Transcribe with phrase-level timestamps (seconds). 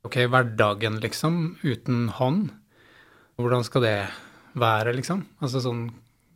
[0.00, 2.46] Ok, hverdagen, liksom, uten hånd.
[3.36, 3.96] Hvordan skal det
[4.56, 5.26] være, liksom?
[5.44, 5.82] Altså sånn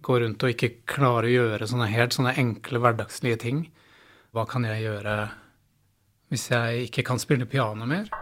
[0.05, 3.63] gå rundt og ikke klare å gjøre sånne helt sånne enkle hverdagslige ting.
[4.37, 5.15] Hva kan jeg gjøre
[6.29, 8.13] hvis jeg ikke kan spille piano mer?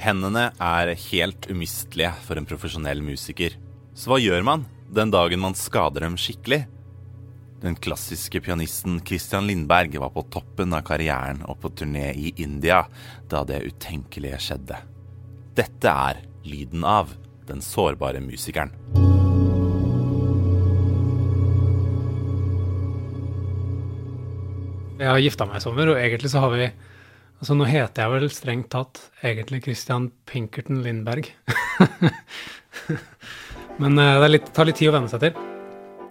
[0.00, 3.60] Hendene er helt umistelige for en profesjonell musiker.
[3.92, 6.64] Så hva gjør man den dagen man skader dem skikkelig?
[7.64, 12.82] Den klassiske pianisten Christian Lindberg var på toppen av karrieren og på turné i India
[13.30, 14.80] da det utenkelige skjedde.
[15.56, 17.14] Dette er lyden av
[17.48, 18.74] den sårbare musikeren.
[25.00, 26.68] Jeg har gifta meg i sommer, og egentlig så har vi
[27.42, 31.26] Altså nå heter jeg vel strengt tatt egentlig Christian Pinkerton Lindberg.
[33.82, 35.38] Men uh, det litt, tar litt tid å venne seg til.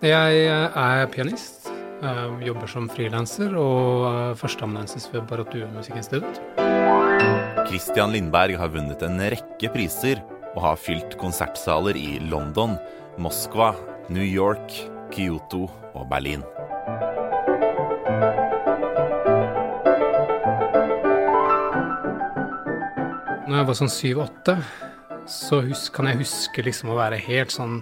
[0.04, 1.70] Jeg uh, er pianist,
[2.04, 6.42] uh, jobber som frilanser og førsteamanuensis ved Barot Due Musikkinstitutt.
[7.70, 10.20] Christian Lindberg har vunnet en rekke priser
[10.54, 12.76] og har fylt konsertsaler i London,
[13.22, 13.72] Moskva,
[14.12, 14.76] New York,
[15.14, 16.44] Kyoto og Berlin.
[23.48, 24.58] Når jeg var sånn syv-åtte,
[25.30, 27.82] så husk, kan jeg huske liksom å være helt sånn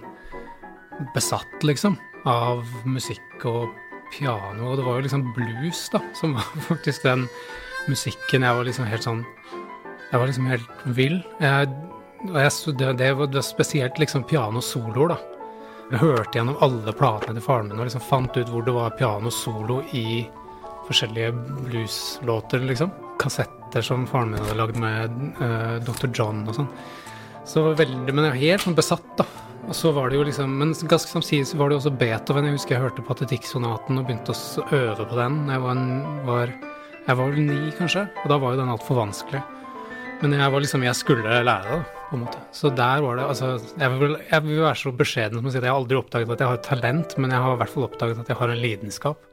[1.14, 1.96] besatt, liksom,
[2.28, 3.72] av musikk og
[4.12, 4.70] piano.
[4.70, 7.26] Og det var jo liksom blues, da, som var faktisk den
[7.88, 9.24] musikken jeg var liksom helt sånn
[10.12, 11.18] Jeg var liksom helt vill.
[11.40, 11.70] Jeg,
[12.28, 15.18] jeg, det, det, var, spesielt liksom pianosoloer, da.
[15.92, 18.94] Jeg hørte gjennom alle platene til faren min og liksom fant ut hvor det var
[18.96, 20.22] pianosolo i
[20.86, 21.32] forskjellige
[21.66, 22.92] blueslåter, liksom.
[23.20, 26.12] Kassetter som faren min hadde lagd med uh, Dr.
[26.12, 26.70] John og sånn.
[27.48, 29.26] Så veldig, Men jeg var helt sånn besatt, da.
[29.62, 32.48] Og så var det jo liksom, Men ganske samtidig så var det jo også Beethoven.
[32.48, 35.40] Jeg husker jeg hørte Patetikksonaten og begynte å øve på den.
[35.50, 35.82] Jeg var,
[36.28, 36.54] var,
[37.06, 39.42] jeg var vel ni, kanskje, og da var jo den altfor vanskelig.
[40.22, 41.80] Men jeg var liksom, jeg skulle lære det,
[42.10, 42.42] på en måte.
[42.54, 45.58] Så der var det altså, jeg vil, jeg vil være så beskjeden som å si
[45.58, 47.88] at jeg har aldri oppdaget at jeg har talent, men jeg har i hvert fall
[47.88, 49.31] oppdaget at jeg har en lidenskap.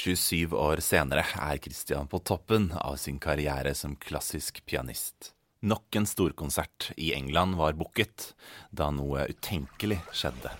[0.00, 5.34] 27 år senere er Christian på toppen av sin karriere som klassisk pianist.
[5.60, 8.30] Nok en storkonsert i England var booket
[8.72, 10.54] da noe utenkelig skjedde.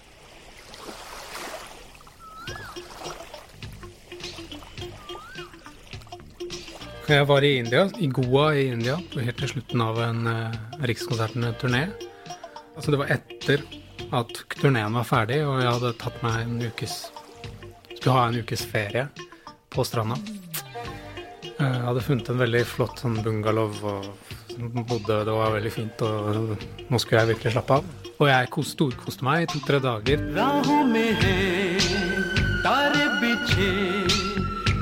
[7.08, 11.86] Jeg var i India, i Goa i India, helt til slutten av en uh, Rikskonserten-turné.
[12.76, 13.64] Altså det var etter
[14.14, 17.00] at turneen var ferdig, og jeg hadde tatt meg en ukes
[17.96, 19.08] Skulle ha en ukes ferie
[19.69, 20.17] på stranda.
[21.43, 24.03] Eh, jeg hadde funnet en veldig flott sånn bungalow og
[24.87, 26.55] bodde, det var veldig fint, og
[26.89, 27.83] nå skulle jeg virkelig slappe av.
[28.15, 30.17] Og jeg storkoste meg i to-tre dager.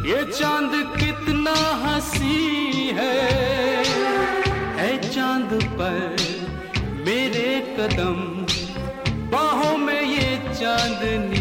[0.03, 3.13] ये चांद कितना हसी है
[4.79, 6.17] है चांद पर
[7.05, 7.47] मेरे
[7.77, 8.19] कदम
[9.31, 11.36] बाहों में ये चांदनी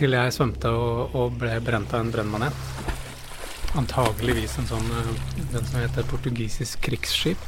[0.00, 2.56] Til jeg svømte og, og ble brent av en brennmanet.
[3.76, 4.86] Antageligvis en sånn
[5.52, 7.42] den som heter portugisisk krigsskip.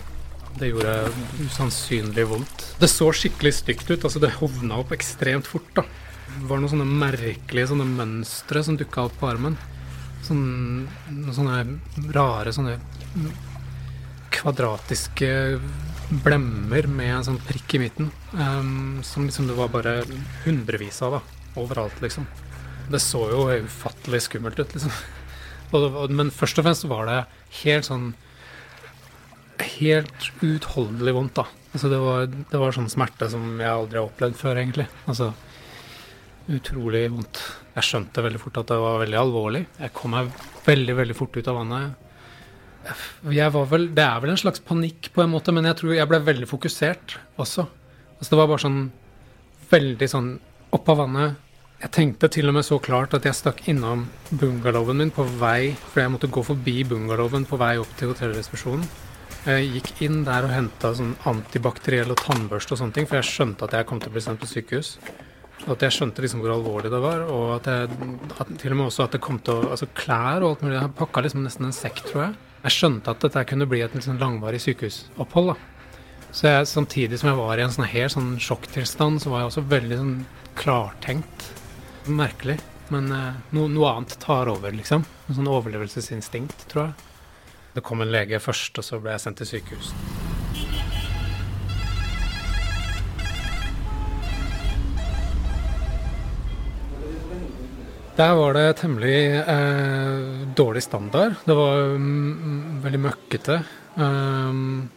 [0.60, 0.98] Det gjorde
[1.46, 2.66] usannsynlig vondt.
[2.76, 4.04] Det så skikkelig stygt ut.
[4.04, 5.70] altså Det hovna opp ekstremt fort.
[5.78, 5.86] da.
[6.28, 9.56] Det var noen sånne merkelige sånne mønstre som dukka opp på armen.
[10.28, 10.44] Sånn,
[11.08, 12.76] noen sånne rare sånne
[14.32, 15.32] kvadratiske
[16.20, 18.12] blemmer med en sånn prikk i midten.
[18.36, 20.02] Um, som liksom det var bare
[20.44, 21.22] hundrevis av da,
[21.58, 22.26] overalt, liksom.
[22.92, 24.92] Det så jo ufattelig skummelt ut, liksom.
[26.12, 27.20] Men først og fremst var det
[27.62, 28.12] helt sånn
[29.62, 31.46] helt utholdelig vondt, da.
[31.72, 34.88] Altså det, var, det var sånn smerte som jeg aldri har opplevd før, egentlig.
[35.06, 35.30] Altså
[36.52, 37.40] utrolig vondt.
[37.76, 39.62] Jeg skjønte veldig fort at det var veldig alvorlig.
[39.78, 40.32] Jeg kom meg
[40.66, 42.08] veldig, veldig fort ut av vannet.
[43.30, 45.94] Jeg var vel, Det er vel en slags panikk på en måte, men jeg tror
[45.94, 47.66] jeg ble veldig fokusert også.
[48.18, 48.82] Altså Det var bare sånn
[49.70, 50.32] veldig sånn
[50.74, 51.38] opp av vannet.
[51.82, 54.04] Jeg tenkte til og med så klart at jeg stakk innom
[54.38, 58.84] bungalowen min på vei, for jeg måtte gå forbi bungalowen på vei opp til hotellresepsjonen.
[59.42, 63.26] Jeg gikk inn der og henta sånn antibakteriell og tannbørste og sånne ting, for jeg
[63.26, 64.92] skjønte at jeg kom til å bli sendt på sykehus.
[65.66, 67.88] At jeg skjønte liksom hvor alvorlig det var, og at jeg
[68.44, 70.76] at til og med også at det kom til å Altså klær og alt mulig.
[70.76, 72.36] Jeg pakka liksom nesten en sekk, tror jeg.
[72.62, 75.50] Jeg skjønte at dette kunne bli et liksom langvarig sykehusopphold.
[75.50, 75.90] da.
[76.30, 79.50] Så jeg, samtidig som jeg var i en sånn helt sånn sjokktilstand, så var jeg
[79.50, 80.14] også veldig sånn
[80.62, 81.50] klartenkt.
[82.06, 82.58] Merkelig.
[82.88, 85.04] Men eh, no, noe annet tar over, liksom.
[85.28, 87.08] En sånn overlevelsesinstinkt, tror jeg.
[87.72, 89.92] Det kom en lege først, og så ble jeg sendt til sykehus.
[98.18, 101.38] Der var det temmelig eh, dårlig standard.
[101.46, 103.62] Det var mm, veldig møkkete.
[103.96, 104.90] Um,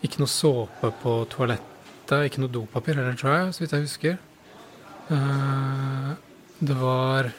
[0.00, 4.16] ikke noe såpe på toalettet, ikke noe dopapir heller, tror jeg, så vidt jeg husker.
[5.10, 6.12] Uh,
[6.62, 7.30] det var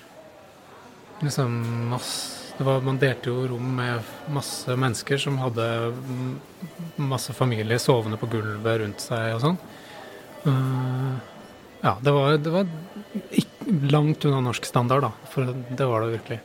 [1.24, 1.54] liksom
[1.90, 5.66] masse var, Man delte jo rom med masse mennesker som hadde
[7.02, 9.58] masse familie sovende på gulvet rundt seg og sånn.
[10.44, 11.16] Uh,
[11.82, 12.68] ja, det var, det var
[13.92, 15.12] langt unna norsk standard, da.
[15.32, 16.40] For det var det virkelig.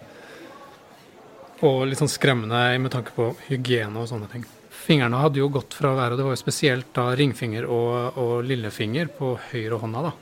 [1.67, 4.47] Og litt sånn skremmende med tanke på hygiene og sånne ting.
[4.89, 8.47] Fingrene hadde jo gått fra å være Det var jo spesielt da ringfinger og, og
[8.47, 10.13] lillefinger på høyre hånda, da.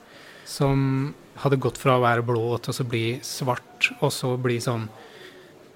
[0.47, 1.13] Som
[1.43, 4.87] hadde gått fra å være blå til å bli svart, og så bli sånn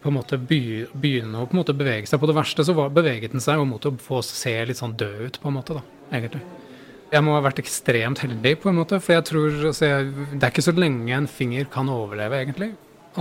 [0.01, 2.21] på en måte begynne å på en måte bevege seg.
[2.21, 5.41] På det verste så beveget den seg mot å få se litt sånn død ut,
[5.44, 5.83] på en måte, da,
[6.18, 6.41] egentlig.
[7.12, 10.41] Jeg må ha vært ekstremt heldig, på en måte, for jeg tror altså, jeg, Det
[10.41, 12.71] er ikke så lenge en finger kan overleve, egentlig.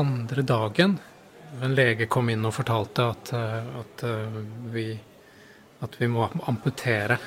[0.00, 0.96] Andre dagen
[1.60, 4.38] en lege kom inn og fortalte at, eh, at, eh,
[4.72, 4.86] vi,
[5.82, 7.18] at vi må amputere.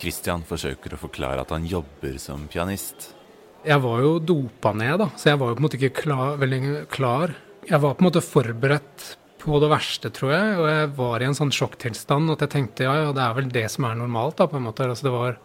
[0.00, 3.12] Christian forsøker å forklare at han jobber som pianist.
[3.66, 6.36] Jeg var jo dopa ned, da, så jeg var jo på en måte ikke klar,
[6.38, 6.60] veldig
[6.92, 7.32] klar.
[7.66, 9.06] Jeg var på en måte forberedt
[9.42, 10.54] på det verste, tror jeg.
[10.60, 13.50] Og jeg var i en sånn sjokktilstand at jeg tenkte ja, ja, det er vel
[13.54, 14.86] det som er normalt, da, på en måte.
[14.86, 15.38] Altså, det var,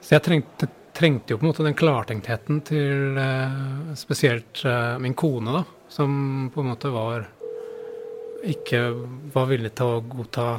[0.00, 3.60] så jeg trengte, trengte, jo på en måte den klartenktheten til eh,
[3.98, 5.64] spesielt eh, min kone, da.
[5.92, 7.22] Som på en måte var
[8.44, 8.90] Ikke
[9.32, 10.50] var villig til å godta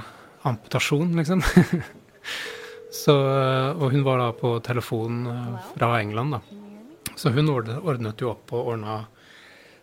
[0.49, 1.43] amputasjon, liksom.
[2.91, 7.13] så, eh, og hun var da på telefon eh, fra England, da.
[7.15, 9.05] Så hun ordnet jo opp og ordna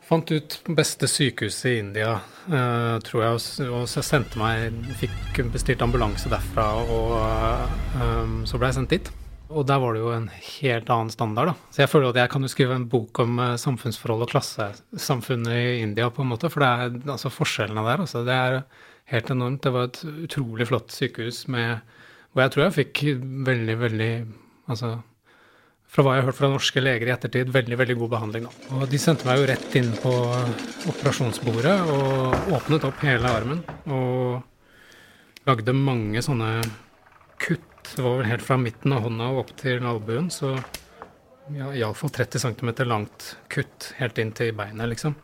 [0.06, 2.12] Fant ut beste sykehuset i India,
[2.46, 3.38] uh, tror jeg,
[3.74, 7.16] og, så sendte meg Fikk bestilt ambulanse derfra, og
[7.98, 9.10] um, så ble jeg sendt dit.
[9.50, 11.72] Og der var det jo en helt annen standard, da.
[11.74, 15.82] Så jeg føler at jeg kan jo skrive en bok om samfunnsforhold og klassesamfunnet i
[15.82, 16.52] India, på en måte.
[16.54, 18.22] For det er altså forskjellene der, altså.
[18.26, 18.60] Det er
[19.10, 19.64] helt enormt.
[19.66, 21.82] Det var et utrolig flott sykehus med
[22.36, 23.04] Hvor jeg tror jeg fikk
[23.48, 24.10] veldig, veldig
[24.68, 24.90] Altså
[25.96, 28.48] fra hva jeg har hørt fra norske leger i ettertid, veldig veldig god behandling.
[28.48, 28.64] Da.
[28.76, 30.12] Og De sendte meg jo rett inn på
[30.90, 33.62] operasjonsbordet og åpnet opp hele armen.
[33.86, 36.50] Og lagde mange sånne
[37.40, 37.62] kutt.
[37.94, 40.28] Det var vel helt fra midten av hånda og opp til albuen.
[40.34, 40.52] Så
[41.54, 45.14] ja, iallfall 30 cm langt kutt helt inn til beinet, liksom.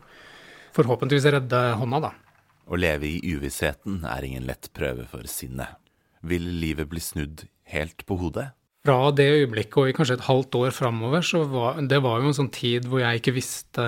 [0.73, 2.15] Forhåpentligvis redde hånda, da.
[2.63, 5.82] Å leve i uvissheten er ingen lett prøve for sinnet.
[6.23, 8.51] Vil livet bli snudd helt på hodet?
[8.83, 12.27] fra det øyeblikket og i kanskje et halvt år framover, så var det var jo
[12.27, 13.85] en sånn tid hvor jeg ikke visste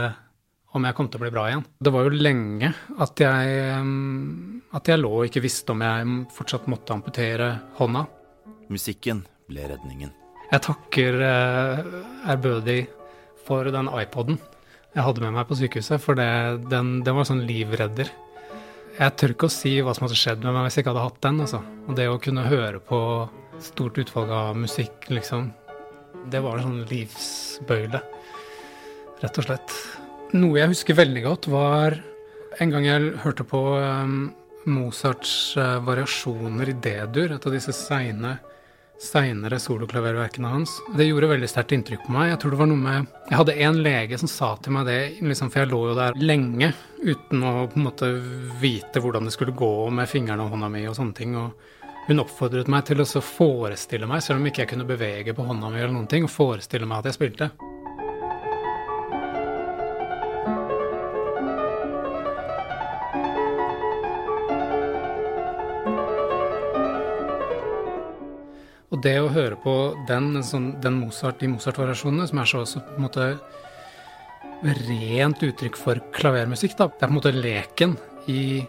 [0.76, 1.66] om jeg kom til å bli bra igjen.
[1.84, 2.72] Det var jo lenge
[3.04, 3.84] at jeg,
[4.80, 7.50] at jeg lå og ikke visste om jeg fortsatt måtte amputere
[7.80, 8.06] hånda.
[8.72, 10.12] Musikken ble redningen.
[10.52, 11.86] Jeg takker eh,
[12.31, 12.81] ærbødig
[13.46, 14.40] for den iPoden
[14.96, 16.28] jeg hadde med meg på sykehuset, for det,
[16.72, 18.08] den, den var sånn livredder.
[18.95, 21.03] Jeg tør ikke å si hva som hadde skjedd med meg hvis jeg ikke hadde
[21.03, 21.39] hatt den.
[21.44, 21.59] Altså.
[21.89, 23.00] Og det å kunne høre på
[23.63, 25.50] stort utvalg av musikk, liksom.
[26.31, 28.00] Det var en sånn livsbøyle,
[29.21, 29.75] rett og slett.
[30.36, 31.97] Noe jeg husker veldig godt, var
[32.64, 34.16] en gang jeg hørte på um,
[34.66, 38.37] Mozarts uh, variasjoner i D-dur, et av disse seine
[39.02, 40.78] seinere soloklaververkene hans.
[40.97, 42.30] Det gjorde veldig sterkt inntrykk på meg.
[42.31, 44.99] Jeg tror det var noe med Jeg hadde en lege som sa til meg det,
[45.21, 46.71] liksom, for jeg lå jo der lenge
[47.04, 48.11] uten å på en måte
[48.61, 51.35] vite hvordan det skulle gå med fingrene og hånda mi og sånne ting.
[51.35, 51.73] og
[52.07, 55.71] hun oppfordret meg til å forestille meg, selv om ikke jeg kunne bevege på hånda
[55.73, 57.49] mi, eller noen ting, og forestille meg at jeg spilte.
[68.95, 69.75] Og det å høre på
[70.07, 73.28] den, sånn, den Mozart, de Mozart-variasjonene, som er så, også på en måte
[74.87, 76.87] rent uttrykk for klavermusikk, da.
[76.87, 77.97] Det er på en måte leken
[78.31, 78.64] i,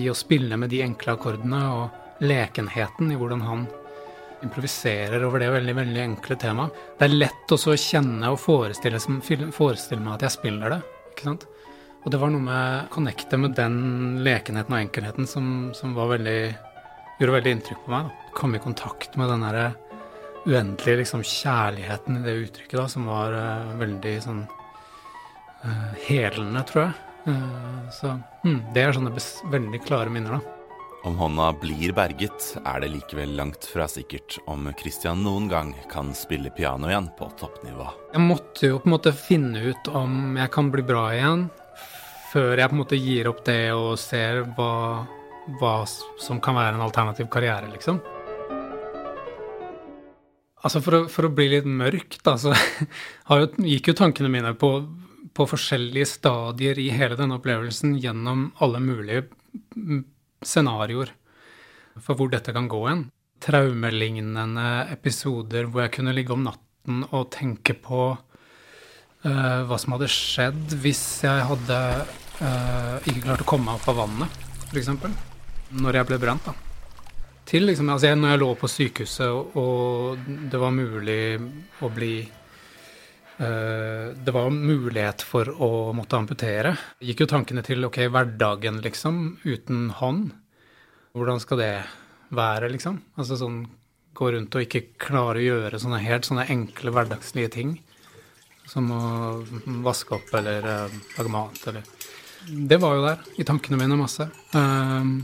[0.00, 1.62] i å spille med de enkle akkordene.
[1.76, 3.66] og lekenheten i hvordan han
[4.44, 6.78] improviserer over det veldig veldig enkle temaet.
[6.98, 9.00] Det er lett også å kjenne og forestille,
[9.52, 10.80] forestille, meg at jeg spiller det.
[11.12, 11.46] ikke sant?
[12.04, 13.78] Og det var noe med å connecte med den
[14.24, 16.40] lekenheten og enkelheten som, som veldig,
[17.18, 18.08] gjorde veldig inntrykk på meg.
[18.08, 18.32] da.
[18.36, 19.66] Komme i kontakt med den derre
[20.46, 24.44] uendelige liksom, kjærligheten i det uttrykket, da, som var uh, veldig sånn
[25.64, 27.00] uh, helende, tror jeg.
[27.26, 28.12] Uh, så
[28.44, 29.14] hmm, det er sånne
[29.50, 30.52] veldig klare minner, da.
[31.06, 36.10] Om hånda blir berget, er det likevel langt fra sikkert om Christian noen gang kan
[36.18, 37.86] spille piano igjen på toppnivå.
[38.10, 41.44] Jeg måtte jo på en måte finne ut om jeg kan bli bra igjen,
[42.32, 45.06] før jeg på en måte gir opp det og ser hva,
[45.60, 48.00] hva som kan være en alternativ karriere, liksom.
[50.66, 52.54] Altså for å, for å, bli litt mørk, da, så
[53.30, 54.70] jo, gikk jo tankene mine på,
[55.36, 59.26] på, forskjellige stadier i hele denne opplevelsen gjennom alle mulige
[60.42, 61.12] scenarioer
[62.02, 63.06] for hvor dette kan gå hen.
[63.42, 70.10] Traumelignende episoder hvor jeg kunne ligge om natten og tenke på uh, hva som hadde
[70.12, 71.80] skjedd hvis jeg hadde
[72.42, 75.35] uh, ikke klart å komme meg opp av vannet, f.eks.
[75.76, 76.54] Når jeg ble brent, da
[77.46, 81.20] til liksom, altså jeg, Når jeg lå på sykehuset og, og det var mulig
[81.84, 86.74] å bli uh, Det var mulighet for å måtte amputere.
[87.02, 90.30] Gikk jo tankene til ok, hverdagen, liksom, uten hånd.
[91.16, 91.74] Hvordan skal det
[92.36, 93.00] være, liksom?
[93.16, 93.64] Altså sånn
[94.16, 97.76] gå rundt og ikke klare å gjøre sånne helt sånne enkle hverdagslige ting.
[98.66, 99.00] Som å
[99.86, 101.86] vaske opp eller uh, lage mat eller
[102.46, 104.26] Det var jo der i tankene mine masse.
[104.56, 105.22] Uh,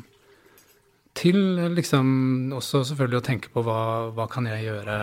[1.23, 1.39] til
[1.77, 3.83] liksom også selvfølgelig å tenke på hva,
[4.15, 4.97] hva kan jeg gjøre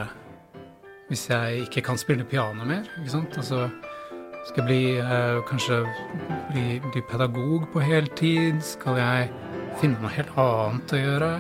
[1.10, 2.84] hvis jeg ikke kan spille piano mer.
[3.00, 3.38] ikke sant?
[3.40, 3.64] Altså,
[4.46, 5.80] skal jeg bli, eh, kanskje
[6.52, 8.60] bli, bli, pedagog på heltid?
[8.62, 9.32] Skal jeg
[9.82, 11.32] finne noe helt annet å gjøre?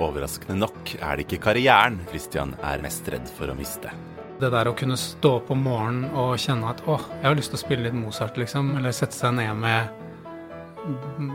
[0.00, 3.90] Overraskende nok er det ikke karrieren Christian er mest redd for å miste.
[4.40, 7.52] Det der å kunne stå opp om morgenen og kjenne at å, jeg har lyst
[7.52, 8.76] til å spille litt Mozart, liksom.
[8.78, 10.06] Eller sette seg ned med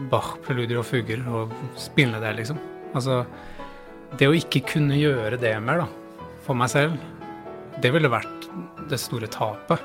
[0.09, 2.57] Bach, preludier og fuger og spille det, liksom.
[2.93, 3.23] Altså,
[4.19, 6.99] det å ikke kunne gjøre det mer, da, for meg selv,
[7.81, 8.47] det ville vært
[8.89, 9.81] det store tapet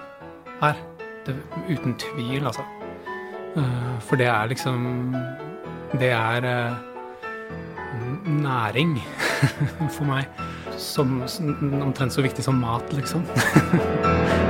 [0.61, 0.79] her.
[1.27, 1.35] Det,
[1.69, 2.65] uten tvil, altså.
[3.57, 5.11] Uh, for det er liksom
[5.99, 6.77] Det er uh,
[8.25, 8.95] næring
[9.97, 10.31] for meg.
[10.81, 11.19] Som,
[11.83, 13.27] omtrent så viktig som mat, liksom.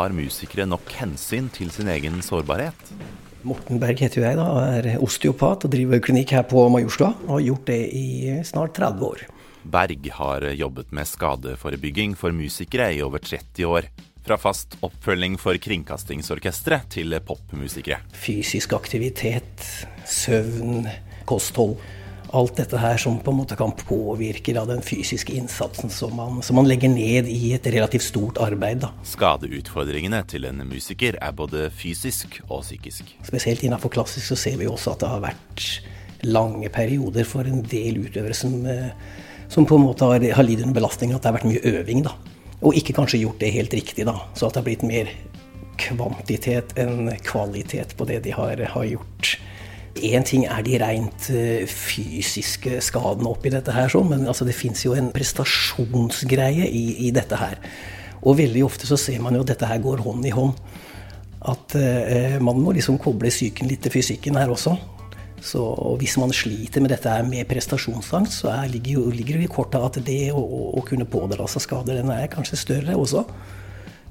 [0.00, 2.92] tar musikere nok hensyn til sin egen sårbarhet?
[3.44, 4.46] Morten Berg heter jeg, da,
[4.78, 7.14] er osteopat og driver klinikk her på Majorstua.
[7.26, 8.06] Og har gjort det i
[8.48, 9.24] snart 30 år.
[9.70, 13.90] Berg har jobbet med skadeforebygging for musikere i over 30 år.
[14.24, 18.02] Fra fast oppfølging for Kringkastingsorkesteret til popmusikere.
[18.12, 19.64] Fysisk aktivitet,
[20.08, 20.88] søvn,
[21.28, 21.76] kosthold
[22.36, 26.40] alt dette her som på en måte kan påvirke da, den fysiske innsatsen som man,
[26.46, 28.82] som man, legger ned i et relativt stort arbeid.
[28.84, 28.92] Da.
[29.06, 33.14] Skadeutfordringene til en musiker er både fysisk og psykisk.
[33.26, 35.66] Spesielt innenfor klassisk så ser vi også at det har vært
[36.30, 38.92] lange perioder for en del utøvere som, eh,
[39.48, 42.04] som på en måte har, har lidd under belastning, at det har vært mye øving.
[42.06, 42.14] da.
[42.60, 44.18] Og ikke kanskje gjort det helt riktig, da.
[44.36, 45.08] Så at det har blitt mer
[45.80, 49.38] kvantitet enn kvalitet på det de har, har gjort.
[49.98, 54.84] Én ting er de rent eh, fysiske skadene oppi dette her, men altså, det fins
[54.84, 57.58] jo en prestasjonsgreie i, i, dette her.
[58.22, 60.54] Og veldig ofte så ser man jo at dette her går hånd i hånd.
[61.50, 64.76] At eh, man må liksom koble psyken litt til fysikken her også.
[65.40, 65.62] Så
[65.98, 69.52] hvis man sliter med dette her med prestasjonsangst, så er, ligger, jo, ligger det i
[69.52, 70.42] kortet at det å,
[70.76, 73.24] å kunne pådra seg skader, den er kanskje større også.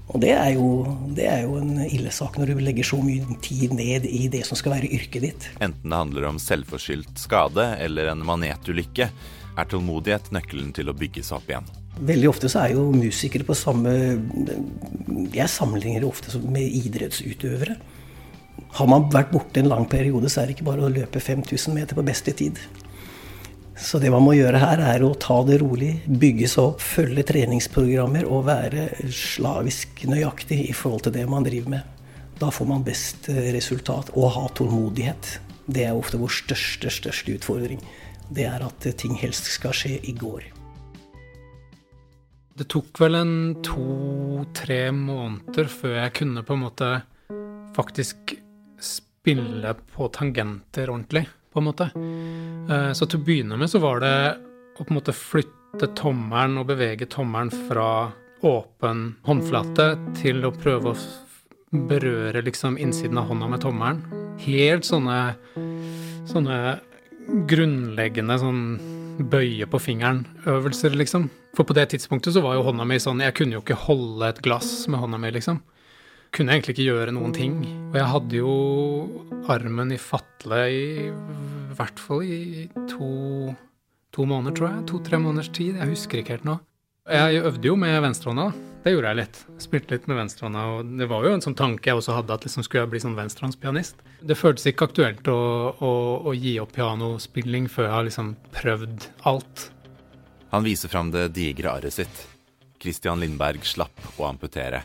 [0.10, 0.70] Og det er, jo,
[1.14, 4.42] det er jo en ille sak når du legger så mye tid ned i det
[4.48, 5.50] som skal være yrket ditt.
[5.62, 9.10] Enten det handler om selvforskyldt skade eller en manetulykke,
[9.60, 11.70] er tålmodighet nøkkelen til å bygge seg opp igjen.
[12.10, 13.92] Veldig ofte så er jo musikere på samme
[15.36, 17.76] Jeg sammenligner det ofte med idrettsutøvere.
[18.80, 21.76] Har man vært borte en lang periode, så er det ikke bare å løpe 5000
[21.76, 22.62] meter på beste tid.
[23.80, 27.24] Så det man må gjøre her, er å ta det rolig, bygge seg opp, følge
[27.30, 31.96] treningsprogrammer og være slavisk nøyaktig i forhold til det man driver med.
[32.40, 34.12] Da får man best eh, resultat.
[34.20, 35.32] Og ha tålmodighet.
[35.72, 37.80] Det er ofte vår største, største utfordring.
[38.28, 40.52] Det er at eh, ting helst skal skje i går.
[42.60, 46.94] Det tok vel en to-tre måneder før jeg kunne på en måte
[47.80, 48.36] faktisk
[48.84, 51.30] spille på tangenter ordentlig
[51.62, 51.90] en måte.
[52.70, 54.16] Eh, så til å begynne med så var det
[54.80, 58.10] å på en måte flytte tommelen og bevege tommelen fra
[58.46, 59.90] åpen håndflate
[60.20, 61.00] til å prøve å
[61.90, 64.04] berøre liksom innsiden av hånda med tommelen.
[64.42, 65.36] Helt sånne,
[66.30, 66.80] sånne
[67.50, 68.64] grunnleggende sånn
[69.30, 71.28] bøye på fingeren-øvelser, liksom.
[71.58, 74.30] For på det tidspunktet så var jo hånda mi sånn Jeg kunne jo ikke holde
[74.30, 75.60] et glass med hånda mi, liksom
[76.36, 77.60] kunne egentlig ikke gjøre noen ting.
[77.90, 78.54] Og jeg hadde jo
[79.50, 81.10] armen i fatle i
[81.80, 83.12] hvert fall i to,
[84.16, 84.88] to måneder, tror jeg.
[84.94, 85.80] To-tre måneders tid.
[85.80, 86.60] Jeg husker ikke helt nå.
[87.10, 88.52] Jeg øvde jo med venstrehånda.
[88.84, 89.40] Det gjorde jeg litt.
[89.60, 90.66] Spilte litt med venstrehånda.
[90.76, 93.02] Og det var jo en sånn tanke jeg også hadde, at liksom skulle jeg bli
[93.04, 94.04] sånn venstrehåndspianist.
[94.30, 95.40] Det føltes ikke aktuelt å,
[95.74, 95.92] å,
[96.30, 99.70] å gi opp pianospilling før jeg har liksom prøvd alt.
[100.54, 102.26] Han viser fram det digre arret sitt.
[102.80, 104.84] Christian Lindberg slapp å amputere.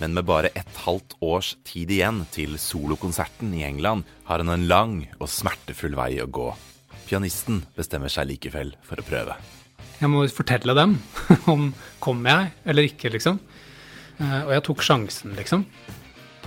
[0.00, 4.66] Men med bare et halvt års tid igjen til solokonserten i England, har han en
[4.70, 6.48] lang og smertefull vei å gå.
[7.08, 9.36] Pianisten bestemmer seg likevel for å prøve.
[10.00, 10.96] Jeg må fortelle dem
[11.52, 11.70] om
[12.00, 13.40] kommer jeg eller ikke, liksom.
[14.20, 15.66] Eh, og jeg tok sjansen, liksom,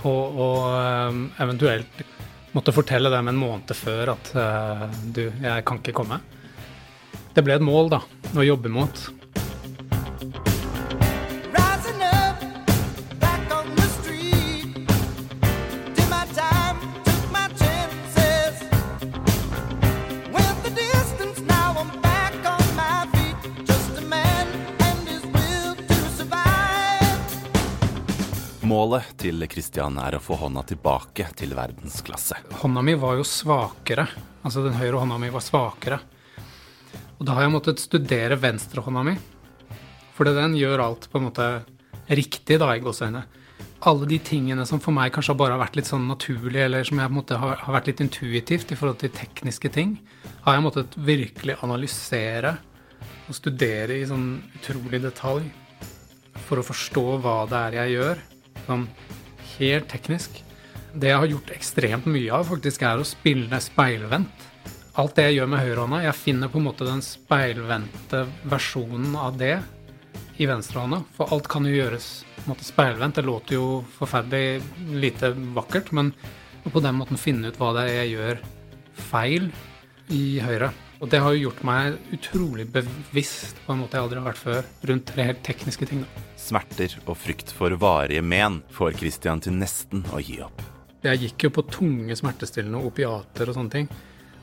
[0.00, 2.04] på å eh, eventuelt
[2.54, 6.20] måtte fortelle dem en måned før at uh, du, jeg kan ikke komme.
[7.34, 8.00] Det ble et mål, da,
[8.30, 9.00] å jobbe mot.
[28.94, 32.36] Målet til Christian er å få hånda tilbake til verdensklasse.
[32.60, 34.04] Hånda mi var jo svakere.
[34.46, 35.96] Altså den høyre hånda mi var svakere.
[37.18, 39.16] Og da har jeg måttet studere venstrehånda mi.
[40.14, 41.46] Fordi den gjør alt på en måte
[42.06, 43.22] riktig, da, i gåseøyne.
[43.90, 47.00] Alle de tingene som for meg kanskje bare har vært litt sånn naturlig, eller som
[47.02, 49.96] jeg på en måte har vært litt intuitivt i forhold til tekniske ting,
[50.44, 52.54] har jeg måttet virkelig analysere
[53.26, 55.50] og studere i sånn utrolig detalj
[56.46, 58.22] for å forstå hva det er jeg gjør
[58.66, 58.88] sånn
[59.54, 60.40] helt teknisk.
[60.94, 64.50] Det jeg har gjort ekstremt mye av, faktisk er å spille speilvendt.
[65.00, 69.40] Alt det jeg gjør med høyrehånda, jeg finner på en måte den speilvendte versjonen av
[69.40, 69.56] det
[70.38, 71.00] i venstrehånda.
[71.16, 73.18] For alt kan jo gjøres på en måte speilvendt.
[73.18, 73.66] Det låter jo
[73.96, 74.62] forferdelig
[75.02, 76.12] lite vakkert, men
[76.64, 78.42] på den måten finne ut hva det er jeg gjør
[79.10, 79.50] feil
[80.14, 80.70] i høyre.
[81.02, 84.42] Og det har jo gjort meg utrolig bevisst på en måte jeg aldri har vært
[84.42, 86.04] før, rundt helt tekniske ting.
[86.04, 86.24] Da.
[86.40, 90.62] Smerter og frykt for varige men får Christian til nesten å gi opp.
[91.04, 93.88] Jeg gikk jo på tunge smertestillende opiater og sånne ting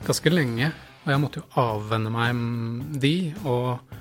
[0.05, 0.71] ganske lenge.
[1.01, 3.15] Og jeg måtte jo avvenne meg de,
[3.49, 3.97] og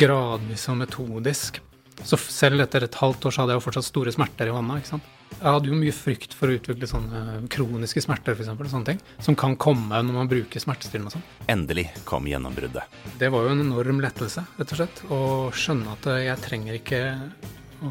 [0.00, 1.60] gradvis og metodisk.
[2.02, 4.78] Så selv etter et halvt år så hadde jeg jo fortsatt store smerter i hånda.
[4.80, 5.10] ikke sant?
[5.32, 9.00] Jeg hadde jo mye frykt for å utvikle sånne kroniske smerter, for eksempel, sånne ting,
[9.22, 11.24] som kan komme når man bruker smertestillende og sånn.
[11.50, 13.00] Endelig kom gjennombruddet.
[13.18, 15.02] Det var jo en enorm lettelse, rett og slett.
[15.10, 15.20] Å
[15.56, 17.00] skjønne at jeg trenger ikke
[17.82, 17.90] å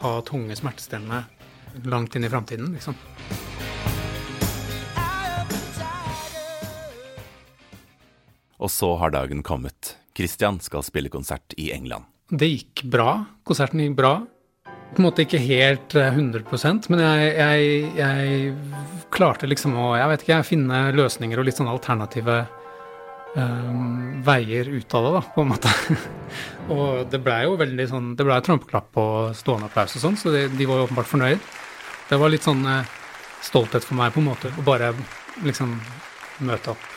[0.00, 1.22] ha tunge smertestillende
[1.92, 2.98] langt inn i framtiden, liksom.
[8.60, 9.94] Og så har dagen kommet.
[10.16, 12.10] Christian skal spille konsert i England.
[12.28, 13.14] Det gikk bra.
[13.46, 14.18] Konserten gikk bra
[14.90, 18.54] på en måte ikke helt 100 eh, men jeg, jeg, jeg,
[19.14, 22.40] klarte liksom å jeg vet ikke, finne løsninger og litt sånn alternative
[23.34, 25.72] um, veier ut av det, da, på en måte.
[26.74, 30.34] og det blei jo veldig sånn Det blei trampeklapp og stående applaus og sånn, så
[30.34, 31.50] de, de var jo åpenbart fornøyd.
[32.10, 32.96] Det var litt sånn uh,
[33.46, 34.92] stolthet for meg, på en måte, å bare
[35.44, 35.76] liksom
[36.46, 36.90] møte opp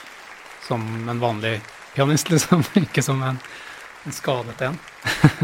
[0.63, 1.59] som en vanlig
[1.93, 2.65] pianist, liksom.
[2.81, 3.39] ikke som en,
[4.05, 4.81] en skadet en.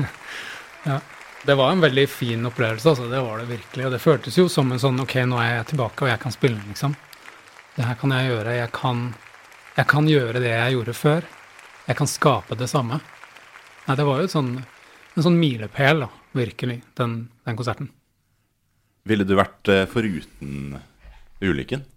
[0.89, 0.99] ja.
[1.45, 3.07] Det var en veldig fin opplevelse, altså.
[3.09, 3.85] Det var det virkelig.
[3.85, 6.35] Og det føltes jo som en sånn Ok, nå er jeg tilbake, og jeg kan
[6.35, 6.95] spille, liksom.
[7.77, 8.57] Det her kan jeg gjøre.
[8.57, 9.05] Jeg kan,
[9.77, 11.29] jeg kan gjøre det jeg gjorde før.
[11.87, 12.99] Jeg kan skape det samme.
[13.87, 14.51] Nei, det var jo sånn,
[15.15, 17.15] en sånn milepæl, da, virkelig, den,
[17.47, 17.87] den, konserten.
[19.07, 20.75] Ville du vært uh, foruten
[21.39, 21.87] ulykken?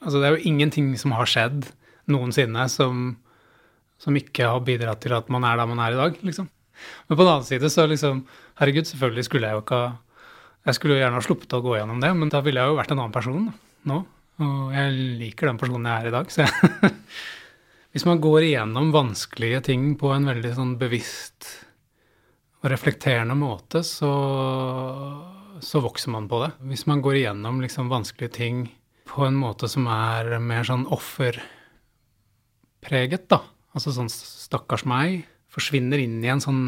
[0.00, 1.68] Altså, det er jo ingenting som har skjedd
[2.08, 3.18] noensinne som
[3.98, 6.48] som ikke har bidratt til at man er der man er i dag, liksom.
[7.08, 8.20] Men på den annen side så liksom
[8.60, 9.88] Herregud, selvfølgelig skulle jeg jo ikke ha
[10.68, 12.78] Jeg skulle jo gjerne ha sluppet å gå gjennom det, men da ville jeg jo
[12.78, 13.48] vært en annen person
[13.88, 13.98] nå.
[14.44, 16.52] Og jeg liker den personen jeg er i dag, så jeg
[17.94, 21.46] Hvis man går igjennom vanskelige ting på en veldig sånn bevisst
[22.60, 24.12] og reflekterende måte, så,
[25.64, 26.50] så vokser man på det.
[26.68, 28.56] Hvis man går igjennom liksom vanskelige ting
[29.08, 31.48] på en måte som er mer sånn offerpreget,
[33.32, 33.40] da,
[33.78, 35.20] Altså sånn stakkars meg
[35.54, 36.62] forsvinner inn i en sånn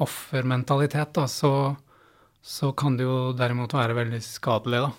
[0.00, 1.50] offermentalitet, da, så,
[2.40, 4.94] så kan det jo derimot være veldig skadelig, da.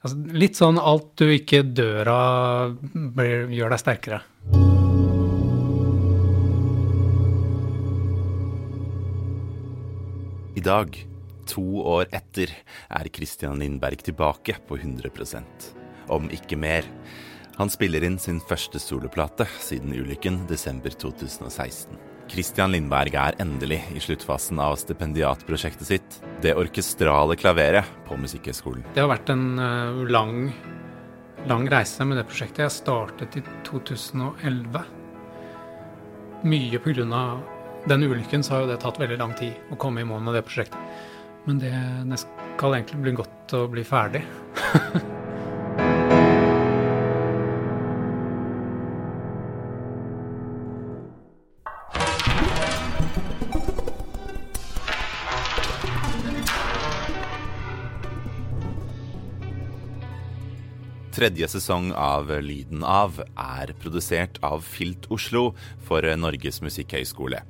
[0.00, 2.76] Altså, litt sånn alt du ikke dør av,
[3.18, 4.20] gjør deg sterkere.
[10.54, 11.00] I dag,
[11.50, 12.54] to år etter,
[12.94, 15.68] er Christian Lindberg tilbake på 100%
[16.14, 16.86] om ikke mer.
[17.60, 21.98] Han spiller inn sin første soloplate siden ulykken desember 2016.
[22.32, 28.86] Christian Lindberg er endelig i sluttfasen av stipendiatprosjektet sitt, det orkestrale klaveret på Musikkhøgskolen.
[28.96, 30.48] Det har vært en uh, lang,
[31.52, 32.64] lang reise med det prosjektet.
[32.64, 34.80] Jeg startet i 2011.
[36.48, 37.22] Mye pga.
[37.92, 40.40] den ulykken så har jo det tatt veldig lang tid å komme i mål med
[40.40, 40.80] det prosjektet.
[41.44, 41.76] Men det,
[42.08, 44.24] det skal egentlig bli godt å bli ferdig.
[61.20, 65.50] Tredje sesong av Lyden av er produsert av Filt Oslo
[65.84, 67.42] for Norges musikkhøgskole.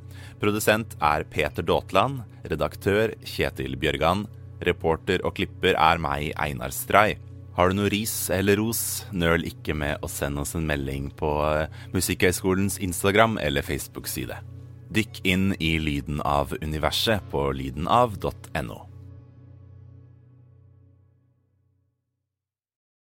[0.42, 4.24] Produsent er Peter Daatland, redaktør Kjetil Bjørgan,
[4.66, 7.14] reporter og klipper er meg, Einar Stray.
[7.54, 11.30] Har du noe ris eller ros, nøl ikke med å sende oss en melding på
[11.94, 14.42] Musikkhøgskolens Instagram eller Facebook-side.
[14.90, 18.89] Dykk inn i Lyden av universet på lydenav.no.